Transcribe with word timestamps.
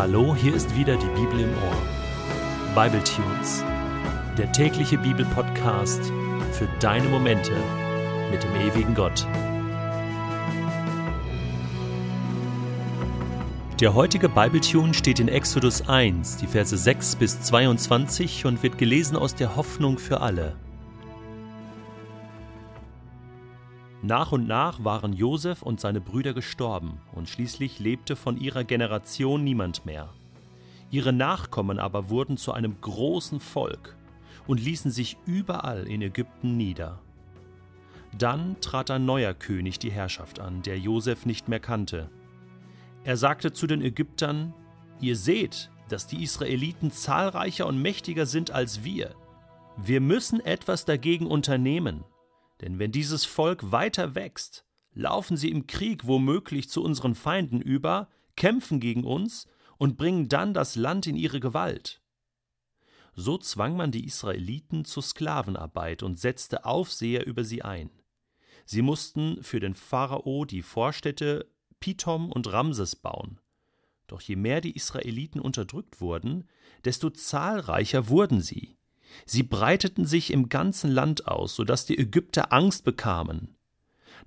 Hallo, 0.00 0.34
hier 0.34 0.54
ist 0.54 0.74
wieder 0.74 0.96
die 0.96 1.08
Bibel 1.08 1.40
im 1.40 1.50
Ohr. 1.50 2.74
Bible 2.74 3.04
Tunes, 3.04 3.62
der 4.38 4.50
tägliche 4.50 4.96
Bibelpodcast 4.96 6.10
für 6.52 6.66
deine 6.80 7.06
Momente 7.06 7.52
mit 8.30 8.42
dem 8.42 8.54
ewigen 8.54 8.94
Gott. 8.94 9.26
Der 13.78 13.92
heutige 13.92 14.30
Bibletune 14.30 14.94
steht 14.94 15.20
in 15.20 15.28
Exodus 15.28 15.86
1, 15.86 16.38
die 16.38 16.46
Verse 16.46 16.78
6 16.78 17.16
bis 17.16 17.42
22 17.42 18.46
und 18.46 18.62
wird 18.62 18.78
gelesen 18.78 19.18
aus 19.18 19.34
der 19.34 19.54
Hoffnung 19.54 19.98
für 19.98 20.22
alle. 20.22 20.56
Nach 24.02 24.32
und 24.32 24.48
nach 24.48 24.82
waren 24.82 25.12
Josef 25.12 25.62
und 25.62 25.78
seine 25.78 26.00
Brüder 26.00 26.32
gestorben, 26.32 27.00
und 27.12 27.28
schließlich 27.28 27.78
lebte 27.80 28.16
von 28.16 28.38
ihrer 28.38 28.64
Generation 28.64 29.44
niemand 29.44 29.84
mehr. 29.84 30.08
Ihre 30.90 31.12
Nachkommen 31.12 31.78
aber 31.78 32.08
wurden 32.08 32.36
zu 32.36 32.52
einem 32.52 32.80
großen 32.80 33.40
Volk 33.40 33.96
und 34.46 34.58
ließen 34.58 34.90
sich 34.90 35.18
überall 35.26 35.86
in 35.86 36.00
Ägypten 36.02 36.56
nieder. 36.56 37.00
Dann 38.16 38.58
trat 38.60 38.90
ein 38.90 39.04
neuer 39.04 39.34
König 39.34 39.78
die 39.78 39.92
Herrschaft 39.92 40.40
an, 40.40 40.62
der 40.62 40.78
Josef 40.78 41.26
nicht 41.26 41.48
mehr 41.48 41.60
kannte. 41.60 42.10
Er 43.04 43.16
sagte 43.16 43.52
zu 43.52 43.66
den 43.66 43.82
Ägyptern: 43.82 44.54
Ihr 45.00 45.14
seht, 45.14 45.70
dass 45.88 46.06
die 46.06 46.22
Israeliten 46.22 46.90
zahlreicher 46.90 47.66
und 47.66 47.80
mächtiger 47.80 48.26
sind 48.26 48.50
als 48.50 48.82
wir. 48.82 49.14
Wir 49.76 50.00
müssen 50.00 50.40
etwas 50.40 50.84
dagegen 50.84 51.26
unternehmen. 51.26 52.04
Denn 52.60 52.78
wenn 52.78 52.92
dieses 52.92 53.24
Volk 53.24 53.72
weiter 53.72 54.14
wächst, 54.14 54.64
laufen 54.92 55.36
sie 55.36 55.50
im 55.50 55.66
Krieg 55.66 56.06
womöglich 56.06 56.68
zu 56.68 56.82
unseren 56.82 57.14
Feinden 57.14 57.60
über, 57.60 58.08
kämpfen 58.36 58.80
gegen 58.80 59.04
uns 59.04 59.46
und 59.78 59.96
bringen 59.96 60.28
dann 60.28 60.52
das 60.52 60.76
Land 60.76 61.06
in 61.06 61.16
ihre 61.16 61.40
Gewalt. 61.40 62.02
So 63.14 63.38
zwang 63.38 63.76
man 63.76 63.90
die 63.90 64.04
Israeliten 64.04 64.84
zur 64.84 65.02
Sklavenarbeit 65.02 66.02
und 66.02 66.18
setzte 66.18 66.64
Aufseher 66.64 67.26
über 67.26 67.44
sie 67.44 67.62
ein. 67.62 67.90
Sie 68.64 68.82
mussten 68.82 69.42
für 69.42 69.58
den 69.58 69.74
Pharao 69.74 70.44
die 70.44 70.62
Vorstädte 70.62 71.50
Pithom 71.80 72.30
und 72.30 72.52
Ramses 72.52 72.94
bauen. 72.94 73.40
Doch 74.06 74.20
je 74.20 74.36
mehr 74.36 74.60
die 74.60 74.76
Israeliten 74.76 75.40
unterdrückt 75.40 76.00
wurden, 76.00 76.48
desto 76.84 77.10
zahlreicher 77.10 78.08
wurden 78.08 78.40
sie. 78.40 78.76
Sie 79.26 79.42
breiteten 79.42 80.06
sich 80.06 80.32
im 80.32 80.48
ganzen 80.48 80.90
Land 80.90 81.26
aus, 81.28 81.54
so 81.54 81.64
dass 81.64 81.86
die 81.86 81.98
Ägypter 81.98 82.52
Angst 82.52 82.84
bekamen. 82.84 83.56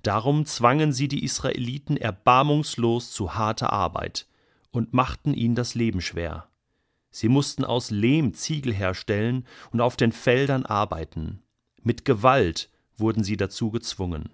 Darum 0.02 0.44
zwangen 0.44 0.92
sie 0.92 1.08
die 1.08 1.24
Israeliten 1.24 1.96
erbarmungslos 1.96 3.12
zu 3.12 3.34
harter 3.34 3.72
Arbeit 3.72 4.26
und 4.70 4.92
machten 4.92 5.32
ihnen 5.32 5.54
das 5.54 5.74
Leben 5.74 6.00
schwer. 6.00 6.48
Sie 7.10 7.28
mussten 7.28 7.64
aus 7.64 7.90
Lehm 7.90 8.34
Ziegel 8.34 8.74
herstellen 8.74 9.46
und 9.70 9.80
auf 9.80 9.96
den 9.96 10.12
Feldern 10.12 10.66
arbeiten. 10.66 11.42
Mit 11.82 12.04
Gewalt 12.04 12.70
wurden 12.96 13.22
sie 13.22 13.36
dazu 13.36 13.70
gezwungen. 13.70 14.30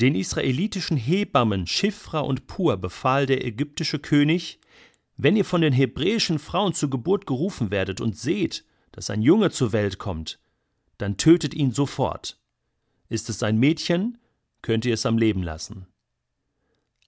Den 0.00 0.14
israelitischen 0.14 0.96
Hebammen 0.96 1.66
Schiffra 1.66 2.20
und 2.20 2.46
Pur 2.46 2.76
befahl 2.76 3.26
der 3.26 3.44
ägyptische 3.44 3.98
König, 3.98 4.58
wenn 5.16 5.36
ihr 5.36 5.44
von 5.44 5.60
den 5.60 5.72
hebräischen 5.72 6.38
Frauen 6.38 6.72
zur 6.72 6.88
Geburt 6.88 7.26
gerufen 7.26 7.70
werdet 7.70 8.00
und 8.00 8.16
seht, 8.16 8.64
dass 8.98 9.10
ein 9.10 9.22
Junge 9.22 9.52
zur 9.52 9.70
Welt 9.70 9.98
kommt, 9.98 10.40
dann 10.96 11.18
tötet 11.18 11.54
ihn 11.54 11.70
sofort. 11.70 12.36
Ist 13.08 13.30
es 13.30 13.44
ein 13.44 13.56
Mädchen, 13.56 14.18
könnt 14.60 14.84
ihr 14.84 14.92
es 14.92 15.06
am 15.06 15.16
Leben 15.16 15.44
lassen. 15.44 15.86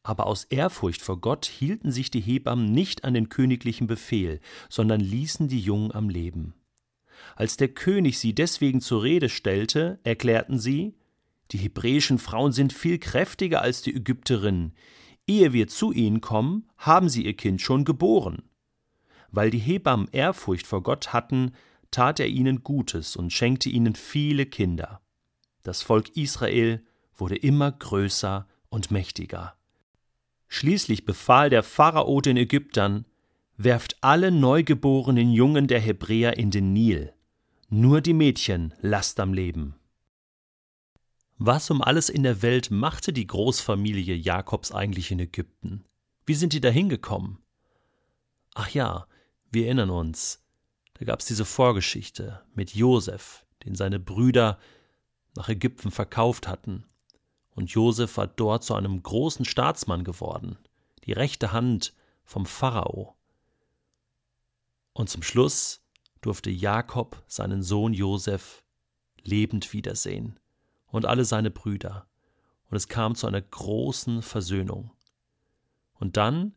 Aber 0.05 0.29
aus 0.29 0.45
Ehrfurcht 0.45 1.03
vor 1.03 1.21
Gott 1.21 1.47
hielten 1.47 1.91
sich 1.91 2.09
die 2.13 2.21
Hebammen 2.21 2.71
nicht 2.71 3.03
an 3.03 3.13
den 3.13 3.29
königlichen 3.29 3.89
Befehl, 3.89 4.41
sondern 4.69 5.01
ließen 5.01 5.49
die 5.49 5.59
Jungen 5.59 5.91
am 5.91 6.09
Leben. 6.09 6.55
Als 7.35 7.57
der 7.57 7.67
König 7.67 8.21
sie 8.21 8.37
deswegen 8.37 8.81
zur 8.81 9.03
Rede 9.03 9.29
stellte, 9.29 9.99
erklärten 10.05 10.61
sie, 10.61 10.95
die 11.51 11.59
hebräischen 11.59 12.21
Frauen 12.21 12.53
sind 12.53 12.73
viel 12.73 13.01
kräftiger 13.01 13.63
als 13.63 13.83
die 13.83 13.97
Ägypterinnen. 13.97 14.77
Ehe 15.27 15.53
wir 15.53 15.67
zu 15.67 15.91
ihnen 15.91 16.21
kommen, 16.21 16.69
haben 16.79 17.09
sie 17.09 17.27
ihr 17.27 17.35
Kind 17.35 17.61
schon 17.61 17.85
geboren. 17.85 18.45
Weil 19.33 19.51
die 19.51 19.59
Hebammen 19.59 20.07
Ehrfurcht 20.13 20.69
vor 20.69 20.85
Gott 20.85 21.13
hatten, 21.13 21.53
tat 21.91 22.21
er 22.21 22.29
ihnen 22.29 22.63
Gutes 22.63 23.17
und 23.17 23.33
schenkte 23.33 23.69
ihnen 23.69 23.95
viele 23.95 24.47
Kinder. 24.47 25.01
Das 25.63 25.83
Volk 25.83 26.17
Israel 26.17 26.85
wurde 27.17 27.37
immer 27.37 27.71
größer 27.71 28.47
und 28.69 28.91
mächtiger. 28.91 29.57
Schließlich 30.49 31.05
befahl 31.05 31.51
der 31.51 31.63
Pharao 31.63 32.21
den 32.21 32.37
Ägyptern, 32.37 33.05
werft 33.57 33.99
alle 34.01 34.31
neugeborenen 34.31 35.31
Jungen 35.31 35.67
der 35.67 35.81
Hebräer 35.81 36.39
in 36.39 36.51
den 36.51 36.73
Nil, 36.73 37.13
nur 37.69 38.01
die 38.01 38.15
Mädchen 38.15 38.75
lasst 38.81 39.21
am 39.21 39.35
Leben. 39.35 39.75
Was 41.37 41.71
um 41.71 41.83
alles 41.83 42.09
in 42.09 42.23
der 42.23 42.43
Welt 42.43 42.71
machte 42.71 43.13
die 43.13 43.27
Großfamilie 43.27 44.15
Jakobs 44.15 44.73
eigentlich 44.73 45.11
in 45.11 45.21
Ägypten? 45.21 45.85
Wie 46.27 46.35
sind 46.35 46.53
die 46.53 46.61
da 46.61 46.69
hingekommen? 46.69 47.39
Ach 48.55 48.69
ja, 48.71 49.07
wir 49.51 49.67
erinnern 49.67 49.91
uns, 49.91 50.43
da 51.01 51.07
gab 51.07 51.21
es 51.21 51.27
diese 51.27 51.47
Vorgeschichte 51.47 52.43
mit 52.55 52.75
Josef, 52.75 53.47
den 53.65 53.75
seine 53.75 53.99
Brüder 53.99 54.59
nach 55.35 55.49
Ägypten 55.49 55.91
verkauft 55.91 56.47
hatten. 56.47 56.85
Und 57.53 57.71
Josef 57.71 58.19
war 58.19 58.27
dort 58.27 58.65
zu 58.65 58.75
einem 58.75 59.03
großen 59.03 59.47
Staatsmann 59.47 60.05
geworden, 60.05 60.59
die 61.05 61.13
rechte 61.13 61.53
Hand 61.53 61.95
vom 62.23 62.45
Pharao. 62.45 63.17
Und 64.93 65.09
zum 65.09 65.23
Schluss 65.23 65.83
durfte 66.21 66.51
Jakob 66.51 67.25
seinen 67.27 67.63
Sohn 67.63 67.95
Josef 67.95 68.63
lebend 69.23 69.73
wiedersehen 69.73 70.39
und 70.87 71.07
alle 71.07 71.25
seine 71.25 71.51
Brüder. 71.51 72.07
Und 72.69 72.77
es 72.77 72.89
kam 72.89 73.15
zu 73.15 73.27
einer 73.27 73.41
großen 73.41 74.21
Versöhnung. 74.21 74.91
Und 75.95 76.19
dann 76.19 76.55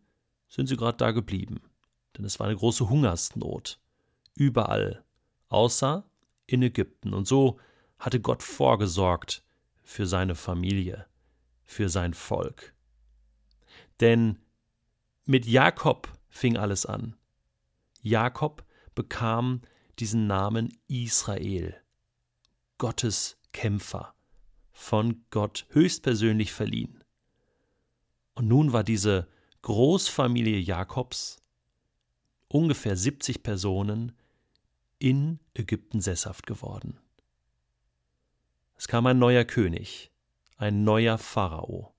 sind 0.50 0.68
sie 0.68 0.76
gerade 0.76 0.98
da 0.98 1.12
geblieben, 1.12 1.62
denn 2.18 2.26
es 2.26 2.42
war 2.42 2.48
eine 2.48 2.58
große 2.58 2.90
Hungersnot 2.90 3.80
überall, 4.36 5.04
außer 5.50 6.06
in 6.46 6.62
Ägypten. 6.62 7.14
Und 7.14 7.28
so 7.28 7.60
hatte 8.00 8.20
Gott 8.20 8.44
vorgesorgt 8.44 9.44
für 9.82 10.06
seine 10.06 10.36
Familie, 10.36 11.06
für 11.64 11.90
sein 11.90 12.14
Volk. 12.14 12.74
Denn 14.00 14.40
mit 15.26 15.46
Jakob 15.46 16.10
fing 16.30 16.58
alles 16.58 16.86
an. 16.86 17.16
Jakob 18.02 18.66
bekam 18.96 19.62
diesen 20.00 20.28
Namen 20.28 20.78
Israel, 20.88 21.76
Gottes 22.78 23.38
Kämpfer, 23.54 24.14
von 24.72 25.24
Gott 25.30 25.66
höchstpersönlich 25.70 26.52
verliehen. 26.52 27.04
Und 28.36 28.48
nun 28.48 28.74
war 28.74 28.84
diese 28.84 29.28
Großfamilie 29.62 30.58
Jakobs, 30.58 31.38
ungefähr 32.48 32.98
70 32.98 33.44
Personen, 33.44 34.12
in 35.04 35.42
Ägypten 35.54 36.00
sesshaft 36.00 36.48
geworden. 36.48 36.98
Es 38.78 38.88
kam 38.88 39.06
ein 39.06 39.20
neuer 39.20 39.44
König, 39.44 40.12
ein 40.56 40.86
neuer 40.86 41.18
Pharao, 41.18 41.94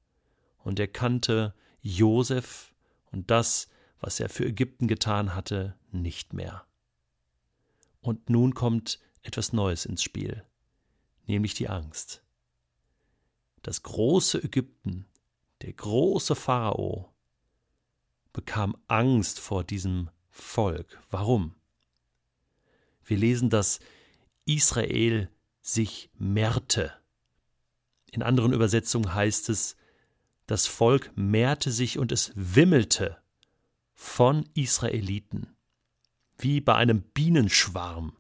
und 0.57 0.81
er 0.81 0.89
kannte 0.89 1.55
Josef 1.83 2.75
und 3.13 3.31
das, 3.31 3.69
was 4.01 4.21
er 4.21 4.31
für 4.31 4.47
Ägypten 4.47 4.89
getan 4.89 5.35
hatte, 5.35 5.79
nicht 5.93 6.33
mehr. 6.33 6.67
Und 8.01 8.31
nun 8.31 8.55
kommt 8.55 8.99
etwas 9.21 9.53
Neues 9.53 9.85
ins 9.85 10.03
Spiel, 10.03 10.43
nämlich 11.27 11.53
die 11.53 11.69
Angst. 11.69 12.23
Das 13.61 13.83
große 13.83 14.43
Ägypten, 14.43 15.05
der 15.61 15.75
große 15.75 16.35
Pharao, 16.35 17.13
bekam 18.33 18.79
Angst 18.89 19.41
vor 19.41 19.63
diesem 19.63 20.09
Volk. 20.31 21.03
Warum? 21.11 21.55
Wir 23.05 23.17
lesen, 23.17 23.51
dass 23.51 23.81
Israel 24.47 25.29
sich 25.63 26.11
mehrte. 26.19 26.93
In 28.11 28.23
anderen 28.23 28.53
Übersetzungen 28.53 29.15
heißt 29.15 29.49
es, 29.49 29.77
das 30.47 30.67
Volk 30.67 31.11
mehrte 31.17 31.71
sich 31.71 31.99
und 31.99 32.13
es 32.13 32.33
wimmelte 32.35 33.17
von 33.95 34.49
Israeliten, 34.55 35.57
wie 36.39 36.61
bei 36.61 36.75
einem 36.75 37.01
Bienenschwarm. 37.03 38.17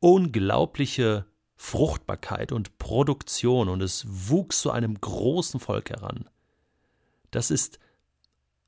Unglaubliche 0.00 1.26
Fruchtbarkeit 1.54 2.50
und 2.50 2.78
Produktion 2.78 3.68
und 3.68 3.80
es 3.80 4.04
wuchs 4.08 4.60
zu 4.60 4.72
einem 4.72 5.00
großen 5.00 5.60
Volk 5.60 5.90
heran. 5.90 6.28
Das 7.30 7.52
ist 7.52 7.78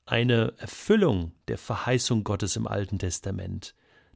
eine 0.06 0.54
Erfüllung 0.58 1.32
der 1.48 1.58
Verheißung 1.58 2.22
Gottes 2.22 2.54
im 2.54 2.68
Alten 2.68 3.00
Testament 3.00 3.74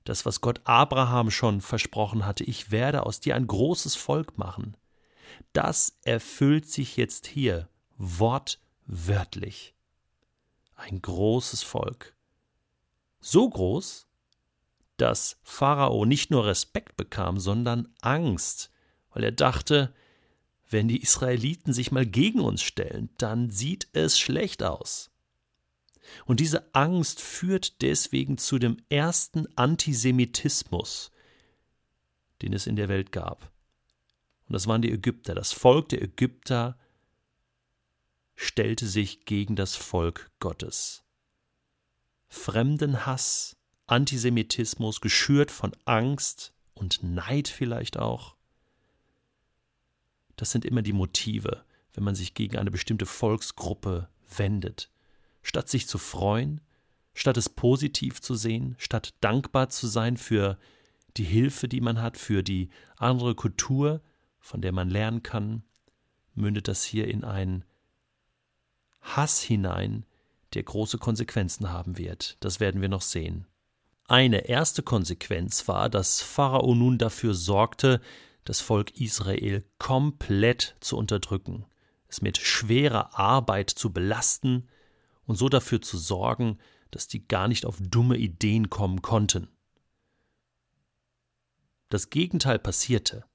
das, 0.08 0.24
was 0.24 0.40
Gott 0.40 0.60
Abraham 0.64 1.30
schon 1.30 1.60
versprochen 1.60 2.24
hatte, 2.24 2.44
ich 2.44 2.70
werde 2.70 3.04
aus 3.04 3.20
dir 3.20 3.36
ein 3.36 3.46
großes 3.46 3.94
Volk 3.94 4.38
machen, 4.38 4.76
das 5.52 5.98
erfüllt 6.02 6.68
sich 6.68 6.96
jetzt 6.96 7.26
hier 7.26 7.68
wortwörtlich. 7.96 9.74
Ein 10.74 11.02
großes 11.02 11.62
Volk 11.62 12.14
So 13.20 13.48
groß, 13.50 14.06
dass 14.96 15.38
Pharao 15.42 16.04
nicht 16.04 16.30
nur 16.30 16.46
Respekt 16.46 16.96
bekam, 16.96 17.38
sondern 17.38 17.88
Angst, 18.00 18.70
weil 19.12 19.24
er 19.24 19.32
dachte, 19.32 19.94
wenn 20.70 20.88
die 20.88 21.02
Israeliten 21.02 21.72
sich 21.72 21.92
mal 21.92 22.06
gegen 22.06 22.40
uns 22.40 22.62
stellen, 22.62 23.10
dann 23.18 23.50
sieht 23.50 23.88
es 23.92 24.18
schlecht 24.18 24.62
aus. 24.62 25.10
Und 26.26 26.40
diese 26.40 26.74
Angst 26.74 27.20
führt 27.20 27.82
deswegen 27.82 28.38
zu 28.38 28.58
dem 28.58 28.78
ersten 28.88 29.46
Antisemitismus, 29.56 31.10
den 32.42 32.52
es 32.52 32.66
in 32.66 32.76
der 32.76 32.88
Welt 32.88 33.12
gab. 33.12 33.50
Und 34.46 34.54
das 34.54 34.66
waren 34.66 34.82
die 34.82 34.92
Ägypter. 34.92 35.34
Das 35.34 35.52
Volk 35.52 35.90
der 35.90 36.02
Ägypter 36.02 36.78
stellte 38.34 38.86
sich 38.86 39.24
gegen 39.24 39.56
das 39.56 39.76
Volk 39.76 40.30
Gottes. 40.38 41.04
Fremdenhass, 42.28 43.56
Antisemitismus, 43.86 45.00
geschürt 45.00 45.50
von 45.50 45.72
Angst 45.84 46.54
und 46.74 47.02
Neid 47.02 47.48
vielleicht 47.48 47.98
auch. 47.98 48.36
Das 50.36 50.52
sind 50.52 50.64
immer 50.64 50.82
die 50.82 50.92
Motive, 50.92 51.64
wenn 51.94 52.04
man 52.04 52.14
sich 52.14 52.32
gegen 52.34 52.56
eine 52.56 52.70
bestimmte 52.70 53.06
Volksgruppe 53.06 54.08
wendet. 54.36 54.90
Statt 55.48 55.70
sich 55.70 55.88
zu 55.88 55.96
freuen, 55.96 56.60
statt 57.14 57.38
es 57.38 57.48
positiv 57.48 58.20
zu 58.20 58.34
sehen, 58.34 58.74
statt 58.76 59.14
dankbar 59.22 59.70
zu 59.70 59.86
sein 59.86 60.18
für 60.18 60.58
die 61.16 61.24
Hilfe, 61.24 61.68
die 61.68 61.80
man 61.80 62.02
hat, 62.02 62.18
für 62.18 62.42
die 62.42 62.68
andere 62.98 63.34
Kultur, 63.34 64.02
von 64.40 64.60
der 64.60 64.72
man 64.72 64.90
lernen 64.90 65.22
kann, 65.22 65.62
mündet 66.34 66.68
das 66.68 66.84
hier 66.84 67.08
in 67.08 67.24
ein 67.24 67.64
Hass 69.00 69.40
hinein, 69.40 70.04
der 70.52 70.64
große 70.64 70.98
Konsequenzen 70.98 71.70
haben 71.70 71.96
wird. 71.96 72.36
Das 72.40 72.60
werden 72.60 72.82
wir 72.82 72.90
noch 72.90 73.00
sehen. 73.00 73.46
Eine 74.06 74.48
erste 74.50 74.82
Konsequenz 74.82 75.66
war, 75.66 75.88
dass 75.88 76.20
Pharao 76.20 76.74
nun 76.74 76.98
dafür 76.98 77.32
sorgte, 77.32 78.02
das 78.44 78.60
Volk 78.60 79.00
Israel 79.00 79.64
komplett 79.78 80.76
zu 80.80 80.98
unterdrücken, 80.98 81.64
es 82.06 82.20
mit 82.20 82.36
schwerer 82.36 83.18
Arbeit 83.18 83.70
zu 83.70 83.94
belasten 83.94 84.68
und 85.28 85.36
so 85.36 85.48
dafür 85.50 85.80
zu 85.82 85.98
sorgen, 85.98 86.58
dass 86.90 87.06
die 87.06 87.28
gar 87.28 87.48
nicht 87.48 87.66
auf 87.66 87.76
dumme 87.80 88.16
Ideen 88.16 88.70
kommen 88.70 89.02
konnten. 89.02 89.48
Das 91.90 92.08
Gegenteil 92.08 92.58
passierte. 92.58 93.26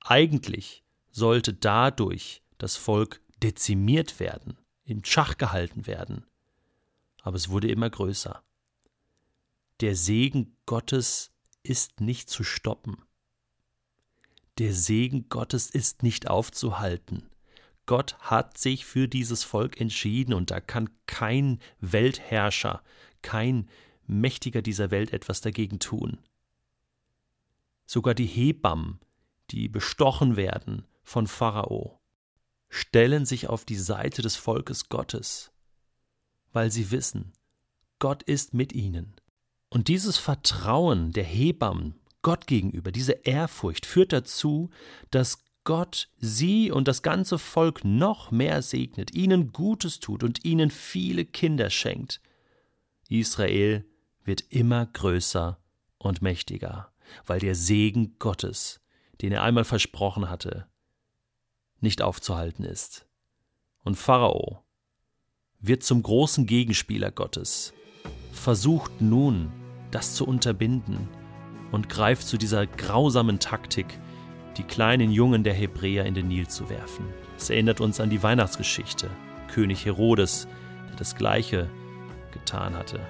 Eigentlich 0.00 0.82
sollte 1.10 1.52
dadurch 1.52 2.42
das 2.56 2.76
Volk 2.76 3.20
dezimiert 3.42 4.18
werden, 4.18 4.56
im 4.84 5.04
Schach 5.04 5.36
gehalten 5.36 5.86
werden. 5.86 6.24
Aber 7.20 7.36
es 7.36 7.50
wurde 7.50 7.68
immer 7.68 7.90
größer. 7.90 8.42
Der 9.80 9.94
Segen 9.94 10.56
Gottes 10.64 11.32
ist 11.62 12.00
nicht 12.00 12.30
zu 12.30 12.44
stoppen. 12.44 13.04
Der 14.56 14.72
Segen 14.72 15.28
Gottes 15.28 15.68
ist 15.68 16.02
nicht 16.02 16.28
aufzuhalten. 16.28 17.28
Gott 17.86 18.16
hat 18.20 18.58
sich 18.58 18.84
für 18.84 19.08
dieses 19.08 19.44
Volk 19.44 19.80
entschieden 19.80 20.34
und 20.34 20.50
da 20.50 20.60
kann 20.60 20.88
kein 21.06 21.58
Weltherrscher, 21.80 22.82
kein 23.22 23.68
Mächtiger 24.06 24.62
dieser 24.62 24.90
Welt 24.90 25.12
etwas 25.12 25.40
dagegen 25.40 25.78
tun. 25.78 26.18
Sogar 27.86 28.14
die 28.14 28.26
Hebammen, 28.26 29.00
die 29.50 29.68
bestochen 29.68 30.36
werden 30.36 30.86
von 31.02 31.26
Pharao, 31.26 32.00
stellen 32.68 33.26
sich 33.26 33.48
auf 33.48 33.64
die 33.64 33.76
Seite 33.76 34.22
des 34.22 34.36
Volkes 34.36 34.88
Gottes, 34.88 35.52
weil 36.52 36.70
sie 36.70 36.90
wissen, 36.90 37.32
Gott 37.98 38.22
ist 38.22 38.54
mit 38.54 38.72
ihnen. 38.72 39.14
Und 39.68 39.88
dieses 39.88 40.18
Vertrauen 40.18 41.12
der 41.12 41.24
Hebammen 41.24 42.00
Gott 42.22 42.46
gegenüber, 42.46 42.92
diese 42.92 43.12
Ehrfurcht 43.12 43.84
führt 43.84 44.12
dazu, 44.12 44.70
dass 45.10 45.44
Gott 45.64 46.08
sie 46.18 46.70
und 46.70 46.88
das 46.88 47.02
ganze 47.02 47.38
Volk 47.38 47.84
noch 47.84 48.30
mehr 48.30 48.62
segnet, 48.62 49.14
ihnen 49.14 49.52
Gutes 49.52 50.00
tut 50.00 50.24
und 50.24 50.44
ihnen 50.44 50.70
viele 50.70 51.24
Kinder 51.24 51.70
schenkt. 51.70 52.20
Israel 53.08 53.84
wird 54.24 54.40
immer 54.50 54.86
größer 54.86 55.58
und 55.98 56.22
mächtiger, 56.22 56.92
weil 57.26 57.38
der 57.38 57.54
Segen 57.54 58.16
Gottes, 58.18 58.80
den 59.20 59.32
er 59.32 59.42
einmal 59.42 59.64
versprochen 59.64 60.28
hatte, 60.28 60.66
nicht 61.80 62.02
aufzuhalten 62.02 62.64
ist. 62.64 63.06
Und 63.84 63.96
Pharao 63.96 64.64
wird 65.60 65.82
zum 65.82 66.02
großen 66.02 66.46
Gegenspieler 66.46 67.10
Gottes, 67.10 67.72
versucht 68.32 69.00
nun, 69.00 69.52
das 69.90 70.14
zu 70.14 70.26
unterbinden 70.26 71.08
und 71.70 71.88
greift 71.88 72.26
zu 72.26 72.36
dieser 72.36 72.66
grausamen 72.66 73.38
Taktik, 73.38 73.98
die 74.56 74.62
kleinen 74.62 75.10
Jungen 75.10 75.44
der 75.44 75.54
Hebräer 75.54 76.06
in 76.06 76.14
den 76.14 76.28
Nil 76.28 76.48
zu 76.48 76.68
werfen. 76.68 77.06
Es 77.36 77.50
erinnert 77.50 77.80
uns 77.80 78.00
an 78.00 78.10
die 78.10 78.22
Weihnachtsgeschichte, 78.22 79.10
König 79.48 79.84
Herodes, 79.84 80.48
der 80.88 80.96
das 80.96 81.16
gleiche 81.16 81.68
getan 82.32 82.74
hatte. 82.74 83.00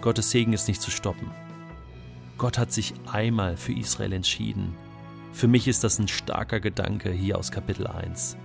Gottes 0.00 0.30
Segen 0.30 0.52
ist 0.52 0.68
nicht 0.68 0.82
zu 0.82 0.90
stoppen. 0.90 1.30
Gott 2.38 2.58
hat 2.58 2.72
sich 2.72 2.94
einmal 3.06 3.56
für 3.56 3.72
Israel 3.72 4.12
entschieden 4.12 4.74
für 5.36 5.48
mich 5.48 5.68
ist 5.68 5.84
das 5.84 5.98
ein 5.98 6.08
starker 6.08 6.60
Gedanke 6.60 7.10
hier 7.10 7.36
aus 7.36 7.50
Kapitel 7.50 7.86
1. 7.86 8.38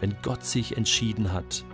Wenn 0.00 0.16
Gott 0.20 0.44
sich 0.44 0.76
entschieden 0.76 1.32
hat, 1.32 1.64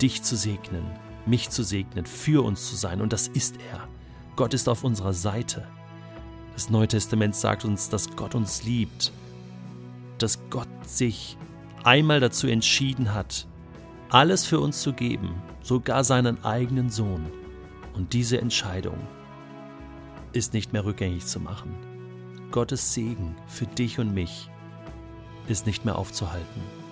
dich 0.00 0.22
zu 0.22 0.34
segnen, 0.34 0.86
mich 1.26 1.50
zu 1.50 1.62
segnen, 1.62 2.06
für 2.06 2.42
uns 2.42 2.66
zu 2.70 2.74
sein, 2.74 3.02
und 3.02 3.12
das 3.12 3.28
ist 3.28 3.56
er. 3.70 3.86
Gott 4.34 4.54
ist 4.54 4.66
auf 4.66 4.82
unserer 4.82 5.12
Seite. 5.12 5.68
Das 6.54 6.70
Neue 6.70 6.88
Testament 6.88 7.34
sagt 7.34 7.64
uns, 7.64 7.88
dass 7.88 8.14
Gott 8.16 8.34
uns 8.34 8.62
liebt, 8.64 9.12
dass 10.18 10.38
Gott 10.50 10.68
sich 10.86 11.36
einmal 11.82 12.20
dazu 12.20 12.46
entschieden 12.46 13.12
hat, 13.12 13.46
alles 14.08 14.46
für 14.46 14.60
uns 14.60 14.80
zu 14.80 14.92
geben, 14.92 15.42
sogar 15.62 16.04
seinen 16.04 16.44
eigenen 16.44 16.90
Sohn. 16.90 17.26
Und 17.94 18.12
diese 18.12 18.40
Entscheidung 18.40 18.98
ist 20.32 20.54
nicht 20.54 20.72
mehr 20.72 20.84
rückgängig 20.84 21.26
zu 21.26 21.40
machen. 21.40 21.74
Gottes 22.50 22.94
Segen 22.94 23.36
für 23.46 23.66
dich 23.66 23.98
und 23.98 24.14
mich 24.14 24.48
ist 25.48 25.66
nicht 25.66 25.84
mehr 25.84 25.98
aufzuhalten. 25.98 26.83